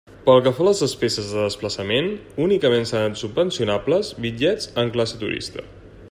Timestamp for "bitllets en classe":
4.25-5.21